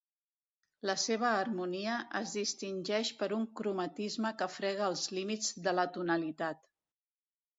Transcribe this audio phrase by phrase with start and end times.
[0.89, 6.65] La seva harmonia es distingeix per un cromatisme que frega els límits de l'atonalitat.